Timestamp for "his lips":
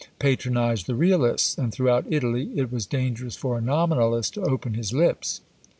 4.73-5.41